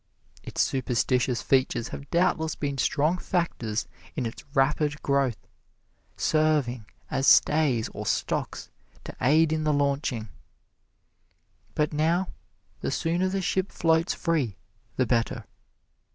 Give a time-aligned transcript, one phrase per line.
[0.41, 3.85] Its superstitious features have doubtless been strong factors
[4.15, 5.37] in its rapid growth
[6.17, 8.71] serving as stays or stocks
[9.03, 10.29] to aid in the launching.
[11.75, 12.29] But now,
[12.79, 14.57] the sooner the ship floats free
[14.95, 15.45] the better.